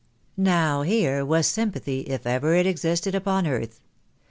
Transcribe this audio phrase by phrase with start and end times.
[0.55, 3.81] "Now, here was sympathy, if ever it existed upon earth.